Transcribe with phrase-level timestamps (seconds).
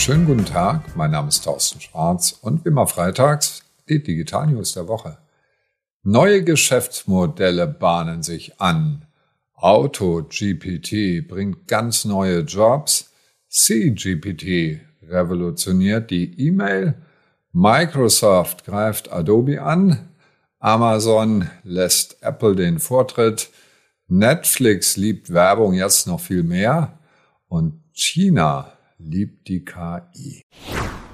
[0.00, 0.96] schönen guten Tag.
[0.96, 5.18] Mein Name ist Thorsten Schwarz und wie immer freitags die Digital News der Woche.
[6.02, 9.04] Neue Geschäftsmodelle bahnen sich an.
[9.52, 13.12] Auto GPT bringt ganz neue Jobs.
[13.48, 16.94] CGPT revolutioniert die E-Mail.
[17.52, 20.08] Microsoft greift Adobe an.
[20.60, 23.50] Amazon lässt Apple den Vortritt.
[24.08, 26.98] Netflix liebt Werbung jetzt noch viel mehr.
[27.48, 30.42] Und China liebt die KI.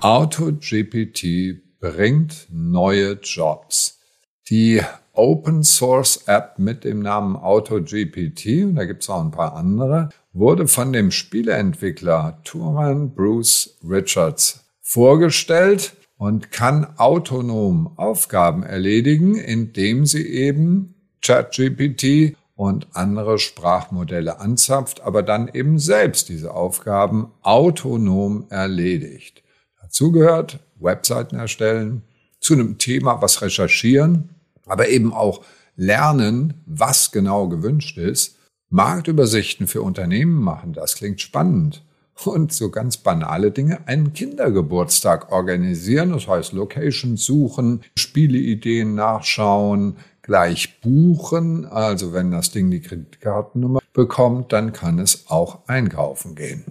[0.00, 4.00] AutoGPT bringt neue Jobs.
[4.48, 4.80] Die
[5.12, 10.08] Open Source App mit dem Namen AutoGPT, und da gibt es auch ein paar andere,
[10.32, 20.26] wurde von dem Spieleentwickler Turan Bruce Richards vorgestellt und kann autonom Aufgaben erledigen, indem sie
[20.26, 29.42] eben ChatGPT und andere Sprachmodelle anzapft, aber dann eben selbst diese Aufgaben autonom erledigt.
[29.80, 32.02] Dazu gehört Webseiten erstellen,
[32.40, 34.30] zu einem Thema was recherchieren,
[34.66, 35.42] aber eben auch
[35.76, 38.38] lernen, was genau gewünscht ist.
[38.68, 41.84] Marktübersichten für Unternehmen machen, das klingt spannend.
[42.24, 50.80] Und so ganz banale Dinge, einen Kindergeburtstag organisieren, das heißt Locations suchen, Spieleideen nachschauen, gleich
[50.80, 51.66] buchen.
[51.66, 56.64] Also wenn das Ding die Kreditkartennummer bekommt, dann kann es auch einkaufen gehen.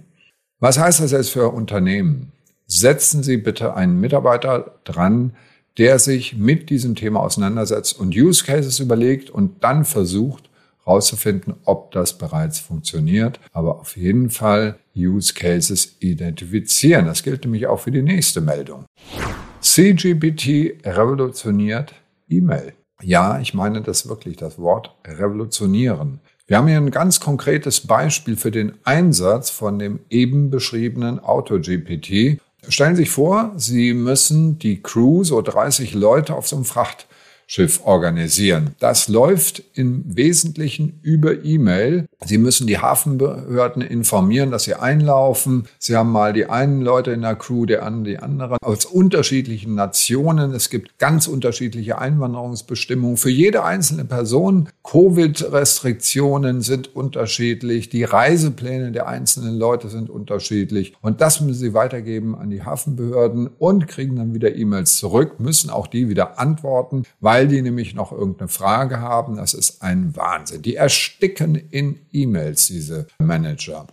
[0.60, 2.32] Was heißt das jetzt für Unternehmen?
[2.66, 5.34] Setzen Sie bitte einen Mitarbeiter dran,
[5.78, 10.50] der sich mit diesem Thema auseinandersetzt und Use Cases überlegt und dann versucht
[10.84, 13.40] herauszufinden, ob das bereits funktioniert.
[13.52, 17.06] Aber auf jeden Fall Use Cases identifizieren.
[17.06, 18.84] Das gilt nämlich auch für die nächste Meldung.
[19.60, 21.94] CGPT revolutioniert
[22.28, 22.74] E-Mail.
[23.04, 26.20] Ja, ich meine das wirklich, das Wort revolutionieren.
[26.46, 32.40] Wir haben hier ein ganz konkretes Beispiel für den Einsatz von dem eben beschriebenen AutoGPT.
[32.66, 37.06] Stellen Sie sich vor, Sie müssen die Crew, so 30 Leute auf so einem Fracht
[37.46, 38.74] Schiff organisieren.
[38.78, 42.06] Das läuft im Wesentlichen über E-Mail.
[42.24, 45.66] Sie müssen die Hafenbehörden informieren, dass sie einlaufen.
[45.78, 49.74] Sie haben mal die einen Leute in der Crew, der anderen die anderen aus unterschiedlichen
[49.74, 50.52] Nationen.
[50.52, 54.68] Es gibt ganz unterschiedliche Einwanderungsbestimmungen für jede einzelne Person.
[54.82, 57.88] Covid-Restriktionen sind unterschiedlich.
[57.88, 60.94] Die Reisepläne der einzelnen Leute sind unterschiedlich.
[61.00, 65.70] Und das müssen sie weitergeben an die Hafenbehörden und kriegen dann wieder E-Mails zurück, müssen
[65.70, 69.36] auch die wieder antworten, weil weil die nämlich noch irgendeine Frage haben.
[69.36, 70.62] Das ist ein Wahnsinn.
[70.62, 73.88] Die ersticken in E-Mails, diese Manager.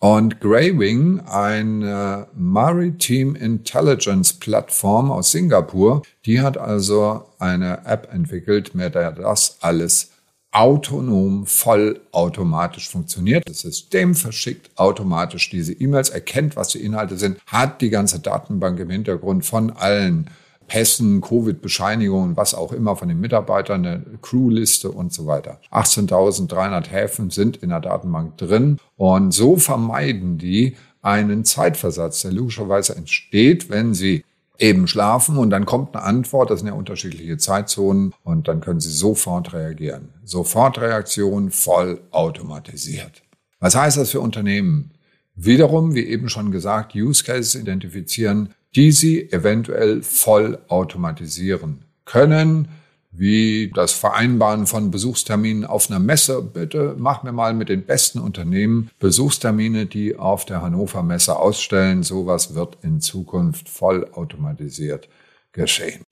[0.00, 8.96] Und Greywing, eine Maritime Intelligence Plattform aus Singapur, die hat also eine App entwickelt, mit
[8.96, 10.10] der das alles
[10.50, 13.48] autonom, vollautomatisch funktioniert.
[13.48, 18.80] Das System verschickt automatisch diese E-Mails, erkennt, was die Inhalte sind, hat die ganze Datenbank
[18.80, 20.28] im Hintergrund von allen
[20.70, 25.60] Pässen, Covid-Bescheinigungen, was auch immer von den Mitarbeitern, eine Crewliste und so weiter.
[25.72, 32.94] 18.300 Häfen sind in der Datenbank drin und so vermeiden die einen Zeitversatz, der logischerweise
[32.94, 34.24] entsteht, wenn sie
[34.58, 38.78] eben schlafen und dann kommt eine Antwort, das sind ja unterschiedliche Zeitzonen und dann können
[38.78, 40.10] sie sofort reagieren.
[40.24, 43.22] Sofortreaktion voll automatisiert.
[43.58, 44.92] Was heißt das für Unternehmen?
[45.34, 52.68] Wiederum, wie eben schon gesagt, Use Cases identifizieren, die Sie eventuell voll automatisieren können,
[53.12, 56.42] wie das Vereinbaren von Besuchsterminen auf einer Messe.
[56.42, 62.02] Bitte mach mir mal mit den besten Unternehmen Besuchstermine, die auf der Hannover Messe ausstellen.
[62.02, 65.08] Sowas wird in Zukunft voll automatisiert
[65.52, 66.02] geschehen.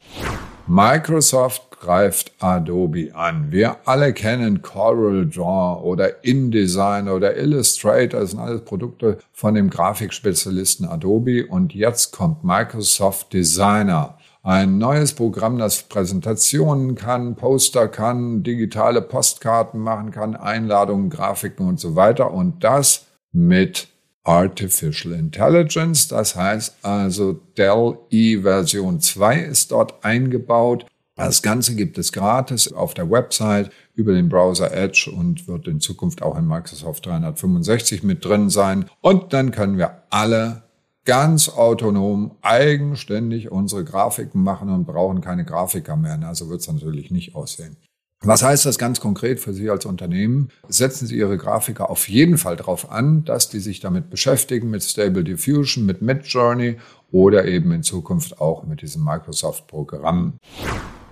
[0.67, 3.51] Microsoft greift Adobe an.
[3.51, 8.21] Wir alle kennen Coral Draw oder InDesign oder Illustrator.
[8.21, 11.47] Das sind alles Produkte von dem Grafikspezialisten Adobe.
[11.47, 14.19] Und jetzt kommt Microsoft Designer.
[14.43, 21.81] Ein neues Programm, das Präsentationen kann, Poster kann, digitale Postkarten machen kann, Einladungen, Grafiken und
[21.81, 22.33] so weiter.
[22.33, 23.89] Und das mit
[24.29, 26.09] Artificial Intelligence.
[26.09, 30.85] Das heißt also Dell E Version 2 ist dort eingebaut.
[31.19, 35.81] Das Ganze gibt es gratis auf der Website über den Browser Edge und wird in
[35.81, 38.85] Zukunft auch in Microsoft 365 mit drin sein.
[39.01, 40.63] Und dann können wir alle
[41.05, 46.21] ganz autonom, eigenständig unsere Grafiken machen und brauchen keine Grafiker mehr.
[46.23, 47.77] Also wird es natürlich nicht aussehen.
[48.21, 50.51] Was heißt das ganz konkret für Sie als Unternehmen?
[50.69, 54.85] Setzen Sie Ihre Grafiker auf jeden Fall darauf an, dass die sich damit beschäftigen, mit
[54.85, 56.77] Stable Diffusion, mit Midjourney
[57.11, 60.35] oder eben in Zukunft auch mit diesem Microsoft-Programm.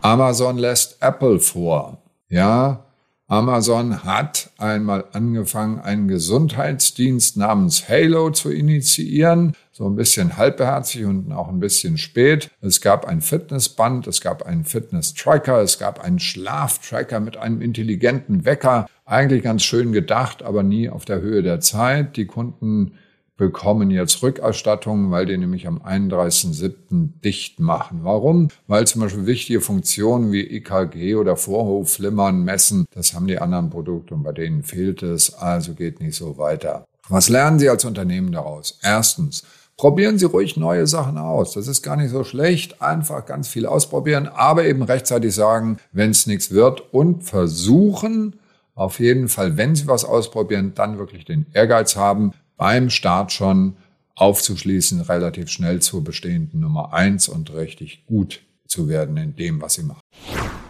[0.07, 1.99] Amazon lässt Apple vor.
[2.29, 2.85] Ja,
[3.27, 9.57] Amazon hat einmal angefangen, einen Gesundheitsdienst namens Halo zu initiieren.
[9.73, 12.53] So ein bisschen halbherzig und auch ein bisschen spät.
[12.61, 18.45] Es gab ein Fitnessband, es gab einen Fitness-Tracker, es gab einen Schlaftracker mit einem intelligenten
[18.45, 18.87] Wecker.
[19.07, 22.17] Eigentlich ganz schön gedacht, aber nie auf der Höhe der Zeit.
[22.17, 22.93] Die Kunden
[23.37, 27.21] bekommen jetzt Rückerstattungen, weil die nämlich am 31.07.
[27.23, 28.01] dicht machen.
[28.03, 28.49] Warum?
[28.67, 34.15] Weil zum Beispiel wichtige Funktionen wie EKG oder Vorhofflimmern messen, das haben die anderen Produkte
[34.15, 36.87] und bei denen fehlt es, also geht nicht so weiter.
[37.09, 38.79] Was lernen Sie als Unternehmen daraus?
[38.83, 39.45] Erstens,
[39.77, 41.53] probieren Sie ruhig neue Sachen aus.
[41.53, 42.83] Das ist gar nicht so schlecht.
[42.83, 48.41] Einfach ganz viel ausprobieren, aber eben rechtzeitig sagen, wenn es nichts wird und versuchen,
[48.75, 53.77] auf jeden Fall, wenn Sie was ausprobieren, dann wirklich den Ehrgeiz haben, beim Start schon
[54.15, 59.75] aufzuschließen, relativ schnell zur bestehenden Nummer eins und richtig gut zu werden in dem, was
[59.75, 60.01] sie machen.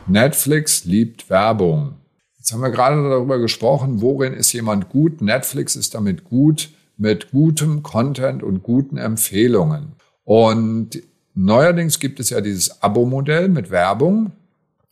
[0.07, 1.95] Netflix liebt Werbung.
[2.39, 5.21] Jetzt haben wir gerade darüber gesprochen, worin ist jemand gut.
[5.21, 9.93] Netflix ist damit gut mit gutem Content und guten Empfehlungen.
[10.25, 11.03] Und
[11.35, 14.33] neuerdings gibt es ja dieses Abo-Modell mit Werbung.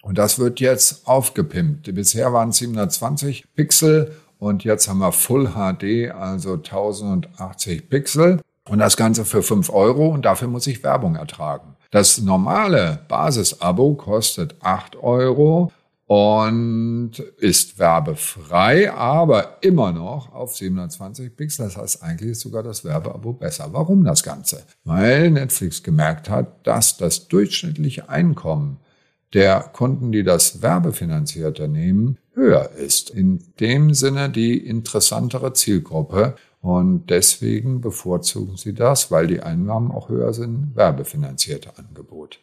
[0.02, 1.92] Und das wird jetzt aufgepimpt.
[1.94, 4.12] Bisher waren es 720 Pixel
[4.44, 8.40] und jetzt haben wir Full HD, also 1080 Pixel.
[8.68, 11.76] Und das Ganze für 5 Euro und dafür muss ich Werbung ertragen.
[11.90, 15.72] Das normale Basisabo kostet 8 Euro
[16.06, 21.64] und ist werbefrei, aber immer noch auf 720 Pixel.
[21.64, 23.68] Das heißt, eigentlich ist sogar das Werbeabo besser.
[23.72, 24.64] Warum das Ganze?
[24.84, 28.78] Weil Netflix gemerkt hat, dass das durchschnittliche Einkommen
[29.32, 33.10] der Kunden, die das werbefinanzierte nehmen, höher ist.
[33.10, 36.36] In dem Sinne die interessantere Zielgruppe.
[36.60, 42.38] Und deswegen bevorzugen sie das, weil die Einnahmen auch höher sind, werbefinanzierte Angebote.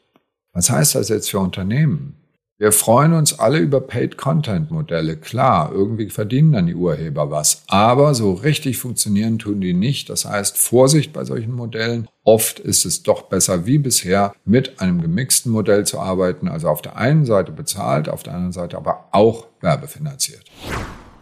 [0.54, 2.21] Was heißt das jetzt für Unternehmen?
[2.62, 5.18] Wir freuen uns alle über Paid-Content-Modelle.
[5.18, 7.64] Klar, irgendwie verdienen dann die Urheber was.
[7.66, 10.12] Aber so richtig funktionieren tun die nicht.
[10.12, 12.08] Das heißt, Vorsicht bei solchen Modellen.
[12.24, 16.48] Oft ist es doch besser wie bisher, mit einem gemixten Modell zu arbeiten.
[16.48, 20.44] Also auf der einen Seite bezahlt, auf der anderen Seite aber auch werbefinanziert.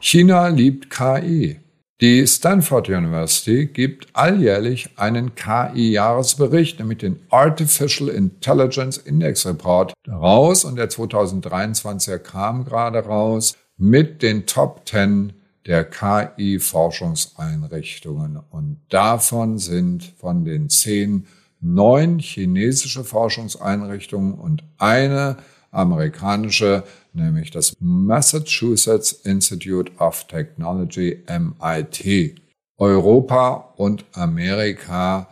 [0.01, 1.62] China liebt KI.
[2.01, 10.78] Die Stanford University gibt alljährlich einen KI-Jahresbericht, nämlich den Artificial Intelligence Index Report, raus und
[10.78, 15.34] der 2023er kam gerade raus mit den Top 10
[15.66, 18.40] der KI-Forschungseinrichtungen.
[18.50, 21.28] Und davon sind von den zehn
[21.60, 25.36] neun chinesische Forschungseinrichtungen und eine
[25.72, 32.41] amerikanische, nämlich das Massachusetts Institute of Technology MIT.
[32.77, 35.27] Europa und Amerika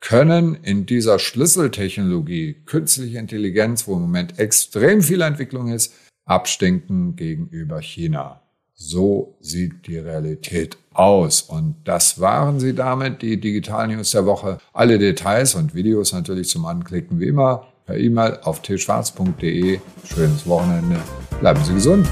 [0.00, 5.94] können in dieser Schlüsseltechnologie künstliche Intelligenz, wo im Moment extrem viel Entwicklung ist,
[6.24, 8.40] abstinken gegenüber China.
[8.74, 11.42] So sieht die Realität aus.
[11.42, 14.58] Und das waren sie damit, die Digital News der Woche.
[14.72, 19.80] Alle Details und Videos natürlich zum Anklicken wie immer per E-Mail auf tschwarz.de.
[20.04, 20.96] Schönes Wochenende.
[21.40, 22.06] Bleiben Sie gesund.